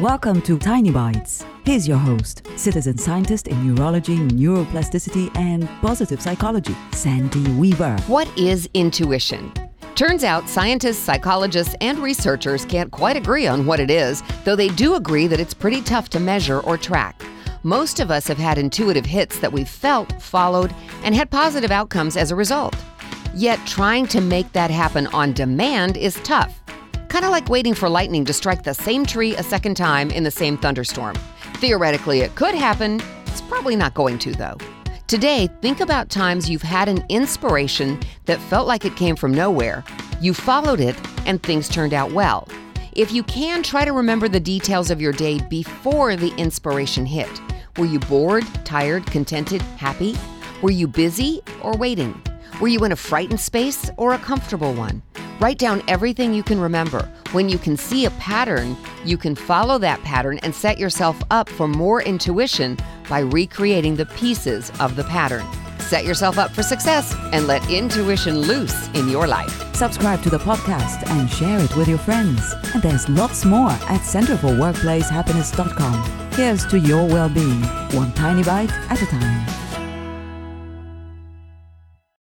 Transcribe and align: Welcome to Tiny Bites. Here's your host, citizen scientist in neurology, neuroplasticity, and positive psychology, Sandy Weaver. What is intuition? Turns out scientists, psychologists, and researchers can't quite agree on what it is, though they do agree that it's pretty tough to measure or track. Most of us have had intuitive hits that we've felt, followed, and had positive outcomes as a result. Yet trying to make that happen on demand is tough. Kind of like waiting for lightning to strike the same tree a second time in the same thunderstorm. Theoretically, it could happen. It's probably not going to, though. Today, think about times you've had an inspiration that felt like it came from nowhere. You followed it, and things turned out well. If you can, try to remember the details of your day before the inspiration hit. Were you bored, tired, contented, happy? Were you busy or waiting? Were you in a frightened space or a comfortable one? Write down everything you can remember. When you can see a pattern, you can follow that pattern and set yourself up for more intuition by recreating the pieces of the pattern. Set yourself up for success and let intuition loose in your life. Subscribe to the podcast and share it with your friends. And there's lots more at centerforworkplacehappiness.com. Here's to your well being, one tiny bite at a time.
Welcome 0.00 0.42
to 0.42 0.58
Tiny 0.58 0.90
Bites. 0.90 1.42
Here's 1.64 1.88
your 1.88 1.96
host, 1.96 2.46
citizen 2.56 2.98
scientist 2.98 3.48
in 3.48 3.66
neurology, 3.66 4.18
neuroplasticity, 4.18 5.34
and 5.34 5.66
positive 5.80 6.20
psychology, 6.20 6.76
Sandy 6.92 7.50
Weaver. 7.52 7.96
What 8.06 8.28
is 8.36 8.68
intuition? 8.74 9.50
Turns 9.94 10.22
out 10.22 10.50
scientists, 10.50 10.98
psychologists, 10.98 11.74
and 11.80 11.98
researchers 11.98 12.66
can't 12.66 12.90
quite 12.90 13.16
agree 13.16 13.46
on 13.46 13.64
what 13.64 13.80
it 13.80 13.90
is, 13.90 14.22
though 14.44 14.54
they 14.54 14.68
do 14.68 14.96
agree 14.96 15.26
that 15.28 15.40
it's 15.40 15.54
pretty 15.54 15.80
tough 15.80 16.10
to 16.10 16.20
measure 16.20 16.60
or 16.60 16.76
track. 16.76 17.18
Most 17.62 17.98
of 17.98 18.10
us 18.10 18.26
have 18.26 18.36
had 18.36 18.58
intuitive 18.58 19.06
hits 19.06 19.38
that 19.38 19.50
we've 19.50 19.66
felt, 19.66 20.20
followed, 20.20 20.74
and 21.04 21.14
had 21.14 21.30
positive 21.30 21.70
outcomes 21.70 22.18
as 22.18 22.30
a 22.30 22.36
result. 22.36 22.76
Yet 23.34 23.66
trying 23.66 24.08
to 24.08 24.20
make 24.20 24.52
that 24.52 24.70
happen 24.70 25.06
on 25.06 25.32
demand 25.32 25.96
is 25.96 26.16
tough. 26.16 26.60
Kind 27.16 27.24
of 27.24 27.30
like 27.30 27.48
waiting 27.48 27.72
for 27.72 27.88
lightning 27.88 28.26
to 28.26 28.34
strike 28.34 28.62
the 28.62 28.74
same 28.74 29.06
tree 29.06 29.34
a 29.36 29.42
second 29.42 29.74
time 29.74 30.10
in 30.10 30.22
the 30.22 30.30
same 30.30 30.58
thunderstorm. 30.58 31.16
Theoretically, 31.54 32.20
it 32.20 32.34
could 32.34 32.54
happen. 32.54 33.00
It's 33.24 33.40
probably 33.40 33.74
not 33.74 33.94
going 33.94 34.18
to, 34.18 34.32
though. 34.32 34.58
Today, 35.06 35.48
think 35.62 35.80
about 35.80 36.10
times 36.10 36.50
you've 36.50 36.60
had 36.60 36.90
an 36.90 37.02
inspiration 37.08 37.98
that 38.26 38.38
felt 38.38 38.68
like 38.68 38.84
it 38.84 38.96
came 38.96 39.16
from 39.16 39.32
nowhere. 39.32 39.82
You 40.20 40.34
followed 40.34 40.78
it, 40.78 40.94
and 41.24 41.42
things 41.42 41.70
turned 41.70 41.94
out 41.94 42.12
well. 42.12 42.48
If 42.92 43.12
you 43.12 43.22
can, 43.22 43.62
try 43.62 43.86
to 43.86 43.94
remember 43.94 44.28
the 44.28 44.38
details 44.38 44.90
of 44.90 45.00
your 45.00 45.12
day 45.12 45.40
before 45.48 46.16
the 46.16 46.34
inspiration 46.36 47.06
hit. 47.06 47.40
Were 47.78 47.86
you 47.86 47.98
bored, 47.98 48.44
tired, 48.66 49.06
contented, 49.06 49.62
happy? 49.78 50.16
Were 50.60 50.70
you 50.70 50.86
busy 50.86 51.40
or 51.62 51.74
waiting? 51.78 52.22
Were 52.60 52.68
you 52.68 52.84
in 52.84 52.92
a 52.92 52.96
frightened 52.96 53.40
space 53.40 53.90
or 53.96 54.12
a 54.12 54.18
comfortable 54.18 54.74
one? 54.74 55.00
Write 55.38 55.58
down 55.58 55.82
everything 55.86 56.32
you 56.32 56.42
can 56.42 56.58
remember. 56.58 57.06
When 57.32 57.50
you 57.50 57.58
can 57.58 57.76
see 57.76 58.06
a 58.06 58.10
pattern, 58.12 58.74
you 59.04 59.18
can 59.18 59.34
follow 59.34 59.76
that 59.78 60.00
pattern 60.02 60.38
and 60.42 60.54
set 60.54 60.78
yourself 60.78 61.20
up 61.30 61.46
for 61.48 61.66
more 61.68 62.02
intuition 62.02 62.78
by 63.08 63.20
recreating 63.20 63.96
the 63.96 64.06
pieces 64.06 64.70
of 64.80 64.96
the 64.96 65.04
pattern. 65.04 65.44
Set 65.78 66.06
yourself 66.06 66.38
up 66.38 66.50
for 66.50 66.62
success 66.62 67.14
and 67.32 67.46
let 67.46 67.68
intuition 67.70 68.38
loose 68.38 68.88
in 68.88 69.08
your 69.08 69.26
life. 69.26 69.74
Subscribe 69.74 70.22
to 70.22 70.30
the 70.30 70.38
podcast 70.38 71.06
and 71.10 71.28
share 71.30 71.60
it 71.60 71.76
with 71.76 71.86
your 71.86 71.98
friends. 71.98 72.54
And 72.72 72.82
there's 72.82 73.06
lots 73.08 73.44
more 73.44 73.70
at 73.70 74.00
centerforworkplacehappiness.com. 74.00 76.30
Here's 76.32 76.64
to 76.66 76.78
your 76.78 77.06
well 77.06 77.28
being, 77.28 77.62
one 77.92 78.12
tiny 78.14 78.42
bite 78.42 78.72
at 78.90 79.02
a 79.02 79.06
time. 79.06 79.65